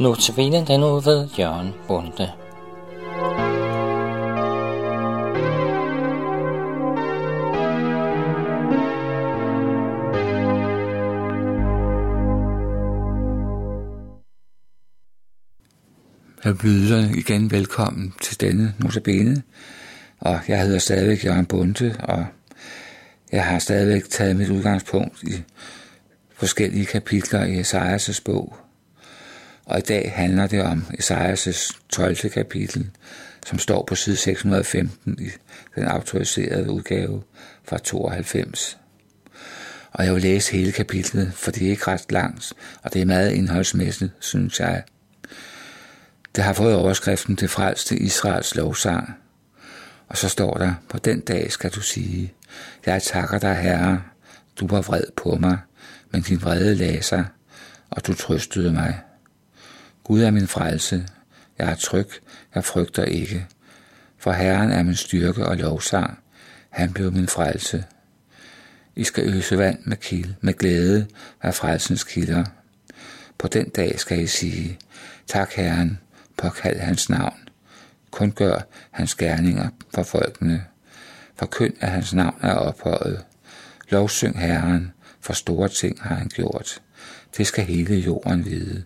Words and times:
Notabene 0.00 0.66
den 0.66 0.82
ud 0.82 1.04
ved 1.04 1.28
Jørgen 1.38 1.72
Bunde. 1.86 2.32
Jeg 16.44 16.58
byder 16.58 17.14
igen 17.14 17.50
velkommen 17.50 18.14
til 18.22 18.40
denne 18.40 18.74
notabene, 18.78 19.42
og 20.20 20.40
jeg 20.48 20.62
hedder 20.62 20.78
stadigvæk 20.78 21.24
Jørgen 21.24 21.46
Bunde, 21.46 21.96
og 21.98 22.26
jeg 23.32 23.44
har 23.44 23.58
stadigvæk 23.58 24.04
taget 24.10 24.36
mit 24.36 24.50
udgangspunkt 24.50 25.22
i 25.22 25.42
forskellige 26.34 26.86
kapitler 26.86 27.44
i 27.44 27.60
Esajas' 27.60 28.22
bog. 28.24 28.65
Og 29.66 29.78
i 29.78 29.82
dag 29.82 30.12
handler 30.14 30.46
det 30.46 30.62
om 30.62 30.84
Esajas' 31.00 31.70
12. 31.88 32.30
kapitel, 32.30 32.90
som 33.46 33.58
står 33.58 33.84
på 33.84 33.94
side 33.94 34.16
615 34.16 35.18
i 35.20 35.28
den 35.74 35.84
autoriserede 35.84 36.70
udgave 36.70 37.22
fra 37.64 37.78
92. 37.78 38.78
Og 39.92 40.04
jeg 40.04 40.14
vil 40.14 40.22
læse 40.22 40.52
hele 40.52 40.72
kapitlet, 40.72 41.32
for 41.34 41.50
det 41.50 41.66
er 41.66 41.70
ikke 41.70 41.86
ret 41.86 42.12
langt, 42.12 42.52
og 42.82 42.92
det 42.92 43.02
er 43.02 43.06
meget 43.06 43.32
indholdsmæssigt, 43.32 44.12
synes 44.20 44.60
jeg. 44.60 44.82
Det 46.36 46.44
har 46.44 46.52
fået 46.52 46.74
overskriften 46.74 47.36
til 47.36 47.48
frelste 47.48 47.96
Israels 47.96 48.54
lovsang. 48.54 49.14
Og 50.08 50.16
så 50.16 50.28
står 50.28 50.54
der, 50.54 50.74
på 50.88 50.98
den 50.98 51.20
dag 51.20 51.52
skal 51.52 51.70
du 51.70 51.80
sige, 51.80 52.32
jeg 52.86 53.02
takker 53.02 53.38
dig, 53.38 53.56
Herre, 53.56 54.02
du 54.60 54.66
var 54.66 54.80
vred 54.80 55.04
på 55.16 55.36
mig, 55.40 55.58
men 56.10 56.22
din 56.22 56.42
vrede 56.42 56.74
lagde 56.74 57.02
sig, 57.02 57.24
og 57.90 58.06
du 58.06 58.14
trøstede 58.14 58.72
mig. 58.72 59.00
Gud 60.06 60.22
er 60.22 60.30
min 60.30 60.46
frelse, 60.46 61.06
jeg 61.58 61.70
er 61.70 61.74
tryg, 61.74 62.08
jeg 62.54 62.64
frygter 62.64 63.04
ikke, 63.04 63.46
for 64.18 64.32
Herren 64.32 64.70
er 64.70 64.82
min 64.82 64.94
styrke 64.94 65.46
og 65.46 65.56
lovsang, 65.56 66.18
han 66.70 66.92
blev 66.92 67.12
min 67.12 67.28
frelse. 67.28 67.84
I 68.96 69.04
skal 69.04 69.34
øse 69.34 69.58
vand 69.58 69.78
med, 69.84 69.96
kilde, 69.96 70.34
med 70.40 70.54
glæde 70.54 71.06
af 71.42 71.54
frelsens 71.54 72.04
kilder. 72.04 72.44
På 73.38 73.48
den 73.48 73.68
dag 73.68 74.00
skal 74.00 74.20
I 74.20 74.26
sige, 74.26 74.78
tak 75.26 75.52
Herren, 75.52 75.98
påkald 76.36 76.78
hans 76.78 77.08
navn. 77.08 77.48
Kun 78.10 78.32
gør 78.32 78.58
hans 78.90 79.14
gerninger 79.14 79.68
for 79.94 80.02
folkene. 80.02 80.64
Forkynd, 81.36 81.74
at 81.80 81.90
hans 81.90 82.14
navn 82.14 82.38
er 82.42 82.54
ophøjet. 82.54 83.24
Lovsyng 83.88 84.40
Herren, 84.40 84.92
for 85.20 85.32
store 85.32 85.68
ting 85.68 86.02
har 86.02 86.14
han 86.14 86.28
gjort. 86.28 86.82
Det 87.36 87.46
skal 87.46 87.64
hele 87.64 87.94
jorden 87.94 88.44
vide. 88.44 88.84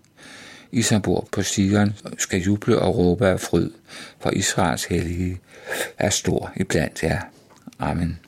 I 0.72 0.82
som 0.82 1.02
bor 1.02 1.28
på 1.32 1.42
Sion 1.42 1.94
skal 2.18 2.40
juble 2.40 2.78
og 2.78 2.96
råbe 2.96 3.28
af 3.28 3.40
fryd, 3.40 3.70
for 4.20 4.30
Israels 4.30 4.84
hellige 4.84 5.40
er 5.98 6.10
stor 6.10 6.52
iblandt 6.56 7.02
jer. 7.02 7.20
Amen. 7.78 8.18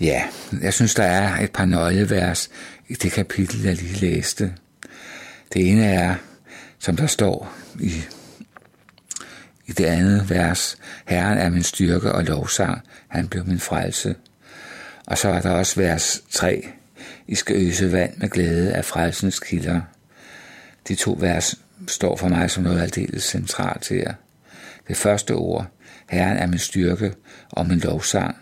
Ja, 0.00 0.24
jeg 0.62 0.74
synes, 0.74 0.94
der 0.94 1.02
er 1.04 1.40
et 1.40 1.52
par 1.52 1.64
nøglevers 1.64 2.50
i 2.88 2.94
det 2.94 3.12
kapitel, 3.12 3.62
jeg 3.62 3.74
lige 3.74 4.06
læste. 4.06 4.54
Det 5.52 5.70
ene 5.70 5.86
er, 5.86 6.14
som 6.78 6.96
der 6.96 7.06
står 7.06 7.54
i, 7.80 7.92
i 9.66 9.72
det 9.72 9.84
andet 9.84 10.30
vers, 10.30 10.78
Herren 11.06 11.38
er 11.38 11.50
min 11.50 11.62
styrke 11.62 12.12
og 12.12 12.24
lovsang, 12.24 12.80
han 13.08 13.28
blev 13.28 13.46
min 13.46 13.60
frelse. 13.60 14.14
Og 15.06 15.18
så 15.18 15.28
er 15.28 15.40
der 15.40 15.50
også 15.50 15.80
vers 15.80 16.22
3, 16.30 16.68
I 17.26 17.34
skal 17.34 17.56
øse 17.56 17.92
vand 17.92 18.16
med 18.16 18.28
glæde 18.28 18.72
af 18.72 18.84
frelsens 18.84 19.40
kilder. 19.40 19.80
De 20.88 20.94
to 20.94 21.16
vers 21.20 21.54
står 21.88 22.16
for 22.16 22.28
mig 22.28 22.50
som 22.50 22.62
noget 22.62 22.80
aldeles 22.80 23.22
centralt 23.22 23.88
her. 23.88 24.14
Det 24.88 24.96
første 24.96 25.34
ord, 25.34 25.66
Herren 26.08 26.36
er 26.36 26.46
min 26.46 26.58
styrke 26.58 27.14
og 27.50 27.66
min 27.66 27.78
lovsang, 27.78 28.36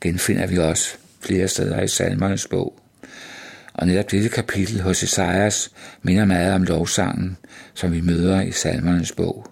genfinder 0.00 0.46
vi 0.46 0.58
også 0.58 0.96
flere 1.20 1.48
steder 1.48 1.82
i 1.82 1.88
salmernes 1.88 2.46
bog. 2.46 2.80
Og 3.74 3.86
netop 3.86 4.10
dette 4.10 4.28
kapitel 4.28 4.80
hos 4.80 5.02
Esajas 5.02 5.70
minder 6.02 6.24
meget 6.24 6.54
om 6.54 6.62
lovsangen, 6.62 7.36
som 7.74 7.92
vi 7.92 8.00
møder 8.00 8.40
i 8.40 8.52
salmernes 8.52 9.12
bog. 9.12 9.46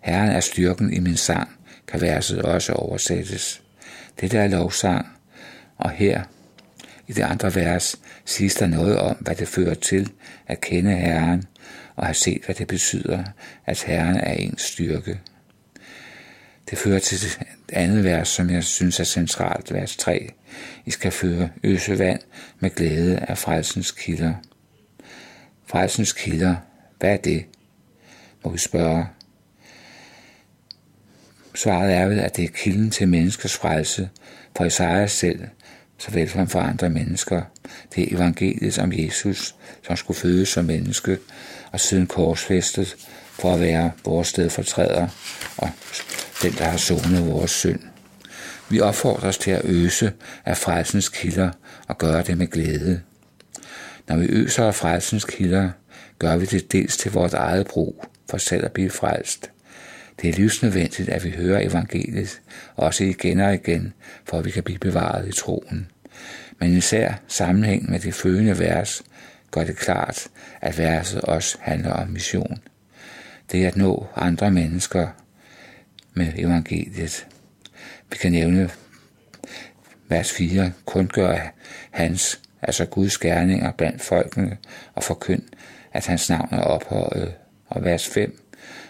Herren 0.00 0.30
er 0.30 0.40
styrken 0.40 0.92
i 0.92 1.00
min 1.00 1.16
sang, 1.16 1.48
kan 1.88 2.00
verset 2.00 2.42
også 2.42 2.72
oversættes. 2.72 3.62
Dette 4.20 4.38
er 4.38 4.48
lovsang, 4.48 5.06
og 5.76 5.90
her 5.90 6.22
i 7.06 7.12
det 7.12 7.22
andre 7.22 7.54
vers 7.54 7.96
siges 8.24 8.54
der 8.54 8.66
noget 8.66 8.98
om, 8.98 9.16
hvad 9.16 9.34
det 9.34 9.48
fører 9.48 9.74
til 9.74 10.12
at 10.46 10.60
kende 10.60 10.96
Herren 10.96 11.44
og 11.96 12.06
have 12.06 12.14
set, 12.14 12.42
hvad 12.44 12.54
det 12.54 12.66
betyder, 12.66 13.24
at 13.66 13.82
Herren 13.82 14.16
er 14.16 14.32
ens 14.32 14.62
styrke. 14.62 15.20
Det 16.70 16.78
fører 16.78 16.98
til 16.98 17.20
det 17.20 17.38
andet 17.72 18.04
vers, 18.04 18.28
som 18.28 18.50
jeg 18.50 18.64
synes 18.64 19.00
er 19.00 19.04
centralt, 19.04 19.72
vers 19.72 19.96
3. 19.96 20.28
I 20.84 20.90
skal 20.90 21.12
føre 21.12 21.50
øse 21.62 21.98
vand 21.98 22.20
med 22.60 22.70
glæde 22.70 23.18
af 23.18 23.38
frelsens 23.38 23.90
kilder. 23.90 24.34
Frelsens 25.66 26.12
kilder, 26.12 26.56
hvad 26.98 27.12
er 27.12 27.16
det? 27.16 27.44
Må 28.44 28.50
vi 28.50 28.58
spørge. 28.58 29.06
Svaret 31.54 31.94
er 31.94 32.06
vel, 32.06 32.20
at 32.20 32.36
det 32.36 32.44
er 32.44 32.48
kilden 32.48 32.90
til 32.90 33.08
menneskers 33.08 33.56
frelse, 33.56 34.10
for 34.56 34.64
Isaiah 34.64 35.08
selv, 35.08 35.40
såvel 35.98 36.30
som 36.30 36.48
for 36.48 36.60
andre 36.60 36.90
mennesker. 36.90 37.42
Det 37.94 38.12
er 38.12 38.16
evangeliet 38.16 38.78
om 38.78 38.92
Jesus, 38.92 39.54
som 39.86 39.96
skulle 39.96 40.20
fødes 40.20 40.48
som 40.48 40.64
menneske, 40.64 41.18
og 41.72 41.80
siden 41.80 42.06
korsfæstet 42.06 42.96
for 43.30 43.54
at 43.54 43.60
være 43.60 43.90
vores 44.04 44.28
stedfortræder 44.28 45.08
og 45.56 45.70
den, 46.42 46.52
der 46.52 46.64
har 46.64 46.76
sonet 46.76 47.26
vores 47.26 47.50
synd. 47.50 47.80
Vi 48.68 48.80
opfordres 48.80 49.38
til 49.38 49.50
at 49.50 49.64
øse 49.64 50.12
af 50.44 50.56
frelsens 50.56 51.08
kilder 51.08 51.50
og 51.88 51.98
gøre 51.98 52.22
det 52.22 52.38
med 52.38 52.46
glæde. 52.46 53.00
Når 54.08 54.16
vi 54.16 54.26
øser 54.26 54.66
af 54.66 54.74
frelsens 54.74 55.24
kilder, 55.24 55.70
gør 56.18 56.36
vi 56.36 56.46
det 56.46 56.72
dels 56.72 56.96
til 56.96 57.12
vores 57.12 57.34
eget 57.34 57.66
brug, 57.66 58.04
for 58.30 58.38
selv 58.38 58.64
at 58.64 58.72
blive 58.72 58.90
frelst. 58.90 59.50
Det 60.20 60.30
er 60.30 60.34
livsnødvendigt, 60.34 61.08
at 61.08 61.24
vi 61.24 61.30
hører 61.30 61.68
evangeliet, 61.70 62.40
også 62.76 63.04
igen 63.04 63.40
og 63.40 63.54
igen, 63.54 63.92
for 64.24 64.38
at 64.38 64.44
vi 64.44 64.50
kan 64.50 64.62
blive 64.62 64.78
bevaret 64.78 65.28
i 65.28 65.32
troen. 65.32 65.90
Men 66.58 66.76
især 66.76 67.14
sammenhæng 67.28 67.90
med 67.90 68.00
det 68.00 68.14
følgende 68.14 68.58
vers 68.58 69.02
gør 69.50 69.64
det 69.64 69.76
klart, 69.76 70.26
at 70.60 70.78
verset 70.78 71.20
også 71.20 71.58
handler 71.60 71.92
om 71.92 72.08
mission. 72.08 72.58
Det 73.52 73.64
er 73.64 73.68
at 73.68 73.76
nå 73.76 74.06
andre 74.16 74.50
mennesker 74.50 75.08
med 76.14 76.32
evangeliet. 76.36 77.26
Vi 78.10 78.16
kan 78.16 78.32
nævne 78.32 78.70
vers 80.08 80.32
4, 80.32 80.72
kun 80.84 81.08
gør 81.08 81.38
hans, 81.90 82.40
altså 82.62 82.84
Guds 82.84 83.18
gerninger 83.18 83.72
blandt 83.72 84.02
folkene, 84.02 84.56
og 84.94 85.02
forkynd, 85.02 85.42
at 85.92 86.06
hans 86.06 86.30
navn 86.30 86.48
er 86.52 86.60
ophøjet. 86.60 87.34
Og 87.66 87.84
vers 87.84 88.08
5, 88.08 88.43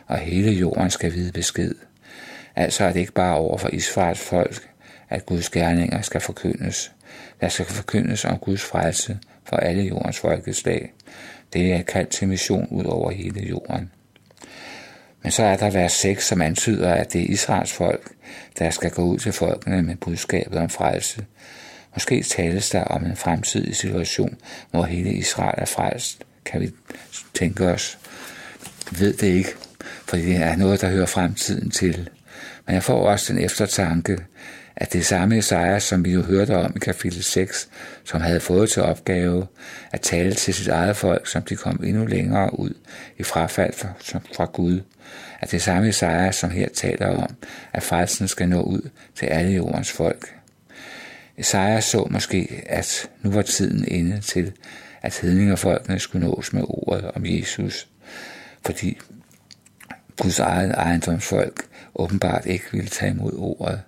og 0.07 0.19
hele 0.19 0.53
jorden 0.53 0.91
skal 0.91 1.15
vide 1.15 1.33
besked. 1.33 1.75
Altså 2.57 2.85
er 2.85 2.93
det 2.93 3.01
ikke 3.01 3.13
bare 3.13 3.37
over 3.37 3.59
for 3.59 3.69
Israels 3.73 4.21
folk, 4.21 4.69
at 5.09 5.27
Guds 5.27 5.51
gerninger 5.51 6.03
skal 6.03 6.21
forkyndes. 6.21 6.93
Der 7.41 7.49
skal 7.49 7.67
forkyndes 7.67 8.25
om 8.25 8.39
Guds 8.39 8.63
frelse 8.63 9.19
for 9.45 9.57
alle 9.57 9.83
jordens 9.83 10.19
folkeslag. 10.19 10.93
Det 11.53 11.73
er 11.73 11.83
kaldt 11.83 12.11
til 12.11 12.29
mission 12.29 12.69
ud 12.71 12.85
over 12.85 13.11
hele 13.11 13.41
jorden. 13.41 13.91
Men 15.23 15.33
så 15.33 15.43
er 15.43 15.57
der 15.57 15.71
vers 15.71 15.93
6, 15.93 16.27
som 16.27 16.43
antyder, 16.43 16.95
at 16.95 17.13
det 17.13 17.21
er 17.21 17.27
Israels 17.27 17.73
folk, 17.73 18.13
der 18.59 18.71
skal 18.71 18.91
gå 18.91 19.03
ud 19.03 19.19
til 19.19 19.33
folkene 19.33 19.83
med 19.83 19.97
budskabet 19.97 20.59
om 20.59 20.69
frelse. 20.69 21.25
Måske 21.95 22.23
tales 22.23 22.71
der 22.71 22.85
om 22.85 23.05
en 23.05 23.17
fremtidig 23.17 23.77
situation, 23.77 24.37
hvor 24.71 24.83
hele 24.83 25.13
Israel 25.13 25.55
er 25.59 25.65
frelst, 25.65 26.25
kan 26.45 26.61
vi 26.61 26.71
tænke 27.35 27.67
os. 27.67 27.99
Vi 28.91 29.01
ved 29.01 29.13
det 29.13 29.27
ikke, 29.27 29.51
for 30.15 30.21
det 30.21 30.37
er 30.37 30.57
noget, 30.57 30.81
der 30.81 30.89
hører 30.89 31.07
fremtiden 31.07 31.71
til. 31.71 32.11
Men 32.67 32.75
jeg 32.75 32.83
får 32.83 33.09
også 33.09 33.33
den 33.33 33.43
eftertanke, 33.43 34.19
at 34.77 34.93
det 34.93 35.07
samme 35.07 35.39
Esajas, 35.39 35.83
som 35.83 36.05
vi 36.05 36.13
jo 36.13 36.23
hørte 36.23 36.57
om 36.57 36.73
i 36.77 36.79
kapitel 36.79 37.23
6, 37.23 37.69
som 38.05 38.21
havde 38.21 38.41
fået 38.41 38.71
til 38.71 38.83
opgave 38.83 39.47
at 39.93 40.01
tale 40.01 40.35
til 40.35 40.55
sit 40.55 40.69
eget 40.69 40.97
folk, 40.97 41.27
som 41.27 41.43
de 41.43 41.57
kom 41.57 41.81
endnu 41.85 42.07
længere 42.07 42.59
ud 42.59 42.75
i 43.19 43.23
frafald 43.23 43.75
fra, 43.75 44.21
fra 44.37 44.45
Gud, 44.45 44.81
at 45.41 45.51
det 45.51 45.63
samme 45.63 45.89
Esajas, 45.89 46.37
som 46.37 46.51
her 46.51 46.69
taler 46.69 47.07
om, 47.07 47.37
at 47.73 47.83
frelsen 47.83 48.29
skal 48.29 48.49
nå 48.49 48.63
ud 48.63 48.91
til 49.15 49.27
alle 49.27 49.53
jordens 49.53 49.93
folk. 49.93 50.35
Esajas 51.39 51.85
så 51.85 52.07
måske, 52.11 52.65
at 52.67 53.11
nu 53.23 53.31
var 53.31 53.43
tiden 53.43 53.85
inde 53.89 54.21
til, 54.21 54.53
at 55.03 55.19
hedningerfolkene 55.19 55.99
skulle 55.99 56.27
nås 56.27 56.53
med 56.53 56.63
ordet 56.69 57.11
om 57.15 57.23
Jesus, 57.27 57.89
fordi 58.67 58.99
Guds 60.23 60.39
eget 60.39 60.71
ejendomsfolk 60.71 61.67
åbenbart 61.95 62.47
ikke 62.47 62.65
ville 62.73 62.89
tage 62.89 63.11
imod 63.11 63.33
ordet. 63.37 63.81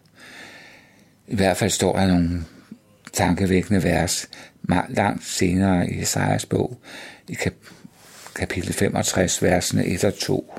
I 1.26 1.34
hvert 1.34 1.56
fald 1.56 1.70
står 1.70 1.98
der 1.98 2.06
nogle 2.06 2.44
tankevækkende 3.12 3.82
vers 3.82 4.28
langt 4.88 5.24
senere 5.24 5.90
i 5.90 6.00
Esajas 6.00 6.46
bog, 6.46 6.80
i 7.28 7.36
kapitel 8.34 8.72
65, 8.72 9.42
versene 9.42 9.86
1 9.86 10.04
og 10.04 10.14
2. 10.18 10.54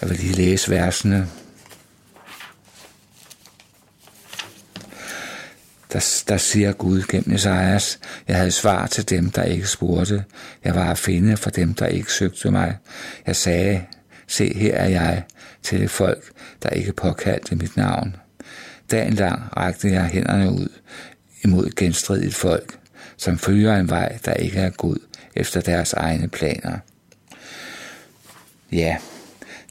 Jeg 0.00 0.10
vil 0.10 0.18
lige 0.18 0.34
læse 0.34 0.70
versene. 0.70 1.28
Der, 5.92 6.22
der 6.28 6.36
siger 6.36 6.72
Gud 6.72 7.02
gennem 7.02 7.34
Esajas, 7.34 7.98
jeg 8.28 8.36
havde 8.36 8.50
svar 8.50 8.86
til 8.86 9.08
dem, 9.08 9.30
der 9.30 9.42
ikke 9.42 9.66
spurgte. 9.66 10.24
Jeg 10.64 10.74
var 10.74 10.90
at 10.90 10.98
finde 10.98 11.36
for 11.36 11.50
dem, 11.50 11.74
der 11.74 11.86
ikke 11.86 12.12
søgte 12.12 12.50
mig. 12.50 12.76
Jeg 13.26 13.36
sagde, 13.36 13.84
se 14.28 14.54
her 14.54 14.74
er 14.74 14.88
jeg, 14.88 15.22
til 15.62 15.88
folk, 15.88 16.24
der 16.62 16.70
ikke 16.70 16.92
påkaldte 16.92 17.56
mit 17.56 17.76
navn. 17.76 18.16
Dagen 18.90 19.12
lang 19.12 19.42
rakte 19.56 19.90
jeg 19.90 20.04
hænderne 20.04 20.50
ud 20.50 20.68
imod 21.44 21.70
genstridigt 21.76 22.34
folk, 22.34 22.78
som 23.16 23.38
følger 23.38 23.76
en 23.76 23.90
vej, 23.90 24.18
der 24.24 24.34
ikke 24.34 24.58
er 24.58 24.70
god 24.70 24.96
efter 25.34 25.60
deres 25.60 25.92
egne 25.92 26.28
planer. 26.28 26.78
Ja, 28.72 28.96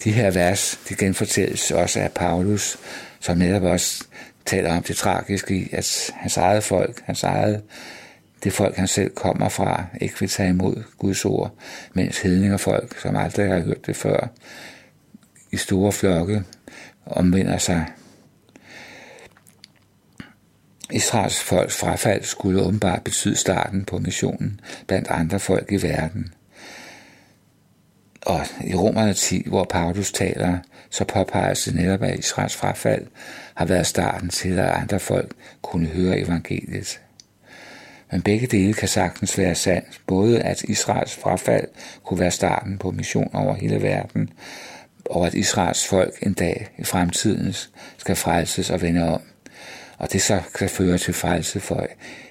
de 0.03 0.11
her 0.11 0.31
vers, 0.31 0.79
de 0.89 0.95
genfortælles 0.95 1.71
også 1.71 1.99
af 1.99 2.11
Paulus, 2.11 2.77
som 3.19 3.37
netop 3.37 3.63
også 3.63 4.03
taler 4.45 4.77
om 4.77 4.83
det 4.83 4.95
tragiske 4.95 5.55
i, 5.55 5.69
at 5.71 6.11
hans 6.15 6.37
eget 6.37 6.63
folk, 6.63 7.01
hans 7.05 7.23
eget, 7.23 7.61
det 8.43 8.53
folk, 8.53 8.75
han 8.75 8.87
selv 8.87 9.15
kommer 9.15 9.49
fra, 9.49 9.85
ikke 10.01 10.19
vil 10.19 10.29
tage 10.29 10.49
imod 10.49 10.83
Guds 10.97 11.25
ord, 11.25 11.51
mens 11.93 12.21
hedninger 12.21 12.57
folk, 12.57 12.99
som 13.01 13.15
aldrig 13.15 13.47
har 13.47 13.59
hørt 13.59 13.85
det 13.87 13.95
før, 13.95 14.27
i 15.51 15.57
store 15.57 15.91
flokke 15.91 16.43
omvender 17.05 17.57
sig. 17.57 17.85
Israels 20.91 21.39
folks 21.39 21.77
frafald 21.77 22.23
skulle 22.23 22.61
åbenbart 22.61 23.03
betyde 23.03 23.35
starten 23.35 23.85
på 23.85 23.99
missionen 23.99 24.59
blandt 24.87 25.07
andre 25.07 25.39
folk 25.39 25.71
i 25.71 25.81
verden. 25.81 26.33
Og 28.21 28.45
i 28.63 28.75
Romerne 28.75 29.13
10, 29.13 29.43
hvor 29.47 29.63
Paulus 29.63 30.11
taler, 30.11 30.57
så 30.89 31.05
påpeges 31.05 31.63
det 31.63 31.75
netop, 31.75 32.03
at 32.03 32.19
Israels 32.19 32.55
frafald 32.55 33.07
har 33.55 33.65
været 33.65 33.87
starten 33.87 34.29
til, 34.29 34.59
at 34.59 34.69
andre 34.69 34.99
folk 34.99 35.33
kunne 35.61 35.87
høre 35.87 36.19
evangeliet. 36.19 37.01
Men 38.11 38.21
begge 38.21 38.47
dele 38.47 38.73
kan 38.73 38.87
sagtens 38.87 39.37
være 39.37 39.55
sandt. 39.55 40.01
Både 40.07 40.39
at 40.39 40.63
Israels 40.63 41.15
frafald 41.15 41.67
kunne 42.03 42.19
være 42.19 42.31
starten 42.31 42.77
på 42.77 42.91
mission 42.91 43.29
over 43.33 43.55
hele 43.55 43.81
verden, 43.81 44.29
og 45.05 45.27
at 45.27 45.33
Israels 45.33 45.87
folk 45.87 46.13
en 46.21 46.33
dag 46.33 46.67
i 46.77 46.83
fremtiden 46.83 47.53
skal 47.97 48.15
frelses 48.15 48.69
og 48.69 48.81
vende 48.81 49.09
om. 49.09 49.21
Og 49.97 50.13
det 50.13 50.21
så 50.21 50.41
kan 50.57 50.69
føre 50.69 50.97
til 50.97 51.13
frelse 51.13 51.59
for 51.59 51.87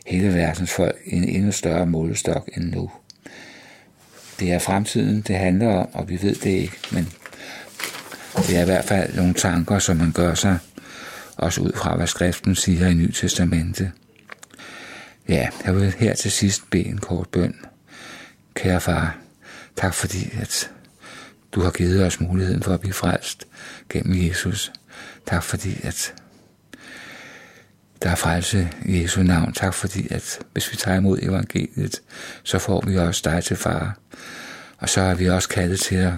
hele 0.07 0.35
verdens 0.35 0.73
folk 0.73 0.97
i 1.07 1.17
en 1.17 1.25
endnu 1.25 1.53
større 1.53 1.87
målestok 1.87 2.49
end 2.57 2.65
nu. 2.65 2.91
Det 4.41 4.53
er 4.53 4.59
fremtiden, 4.59 5.21
det 5.21 5.37
handler 5.37 5.69
om, 5.69 5.89
og 5.93 6.09
vi 6.09 6.23
ved 6.23 6.35
det 6.35 6.51
ikke, 6.51 6.77
men 6.93 7.09
det 8.37 8.57
er 8.57 8.63
i 8.63 8.65
hvert 8.65 8.85
fald 8.85 9.17
nogle 9.17 9.35
tanker, 9.35 9.79
som 9.79 9.97
man 9.97 10.13
gør 10.13 10.35
sig, 10.35 10.59
også 11.37 11.61
ud 11.61 11.73
fra, 11.77 11.97
hvad 11.97 12.07
skriften 12.07 12.55
siger 12.55 12.89
i 12.89 12.95
Ny 12.95 13.11
Testamente. 13.11 13.93
Ja, 15.29 15.49
jeg 15.65 15.77
vil 15.77 15.95
her 15.99 16.15
til 16.15 16.31
sidst 16.31 16.71
bede 16.71 16.87
en 16.87 16.99
kort 16.99 17.29
bøn. 17.29 17.55
Kære 18.55 18.81
far, 18.81 19.19
tak 19.77 19.95
fordi, 19.95 20.31
at 20.41 20.71
du 21.53 21.61
har 21.61 21.71
givet 21.71 22.07
os 22.07 22.21
muligheden 22.21 22.63
for 22.63 22.75
at 22.75 22.81
blive 22.81 22.93
frelst 22.93 23.47
gennem 23.89 24.29
Jesus. 24.29 24.73
Tak 25.27 25.43
fordi, 25.43 25.81
at 25.83 26.15
der 28.03 28.11
er 28.11 28.15
frelse 28.15 28.69
i 28.85 29.03
Jesu 29.03 29.23
navn. 29.23 29.53
Tak 29.53 29.75
fordi, 29.75 30.07
at 30.11 30.39
hvis 30.53 30.73
vi 30.73 30.77
tager 30.77 30.97
imod 30.97 31.19
evangeliet, 31.23 32.03
så 32.43 32.59
får 32.59 32.85
vi 32.87 32.99
også 32.99 33.23
dig 33.25 33.45
til 33.45 33.57
far. 33.57 33.99
Og 34.79 34.89
så 34.89 35.01
er 35.01 35.15
vi 35.15 35.29
også 35.29 35.49
kaldet 35.49 35.81
til 35.81 35.97
at, 35.97 36.13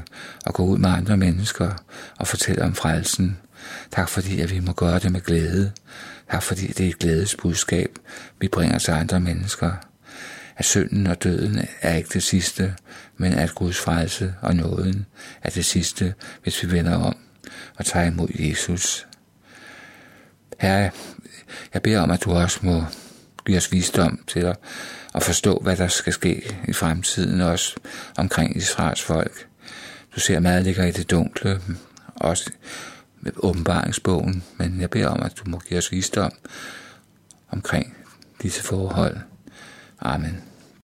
at 0.47 0.55
gå 0.55 0.65
ud 0.65 0.79
med 0.79 0.91
andre 0.91 1.17
mennesker 1.17 1.71
og 2.17 2.27
fortælle 2.27 2.63
om 2.63 2.75
frelsen. 2.75 3.39
Tak 3.93 4.09
fordi, 4.09 4.41
at 4.41 4.51
vi 4.51 4.61
må 4.61 4.73
gøre 4.73 4.99
det 4.99 5.13
med 5.13 5.21
glæde 5.21 5.73
her 6.31 6.41
fordi, 6.41 6.67
det 6.67 6.87
er 6.87 6.91
et 6.91 6.99
glædesbudskab, 6.99 7.99
vi 8.41 8.49
bringer 8.49 8.79
til 8.79 8.91
andre 8.91 9.21
mennesker. 9.21 9.73
At 10.57 10.65
synden 10.65 11.07
og 11.07 11.23
døden 11.23 11.67
er 11.81 11.95
ikke 11.95 12.11
det 12.13 12.23
sidste, 12.23 12.75
men 13.17 13.33
at 13.33 13.55
Guds 13.55 13.79
frelse 13.79 14.35
og 14.41 14.57
nåden 14.57 15.07
er 15.43 15.51
det 15.51 15.65
sidste, 15.65 16.15
hvis 16.43 16.63
vi 16.63 16.73
vender 16.73 16.95
om 16.97 17.17
og 17.77 17.85
tager 17.85 18.07
imod 18.07 18.29
Jesus. 18.35 19.07
Herre, 20.59 20.91
jeg 21.75 21.83
beder 21.83 22.01
om, 22.01 22.11
at 22.11 22.25
du 22.25 22.33
også 22.33 22.59
må 22.63 22.85
give 23.47 23.57
os 23.57 23.73
visdom 23.73 24.25
til 24.27 24.41
at, 24.41 24.57
at 25.15 25.23
forstå, 25.23 25.59
hvad 25.63 25.77
der 25.77 25.89
skal 25.89 26.13
ske 26.13 26.57
i 26.69 26.73
fremtiden, 26.73 27.41
også 27.41 27.77
omkring 28.17 28.57
Israels 28.57 29.03
folk. 29.03 29.47
Du 30.15 30.21
ser 30.21 30.41
meget 30.41 30.65
ligger 30.65 30.85
i 30.85 30.91
det 30.91 31.11
dunkle, 31.11 31.61
også 32.15 32.51
med 33.21 33.33
åbenbaringsbogen, 33.37 34.45
men 34.57 34.81
jeg 34.81 34.91
beder 34.91 35.09
om, 35.09 35.23
at 35.23 35.33
du 35.45 35.51
må 35.51 35.59
give 35.59 35.79
os 35.79 35.93
visdom 35.93 36.33
omkring 37.51 37.97
disse 38.43 38.63
forhold. 38.63 39.17
Amen. 40.01 40.48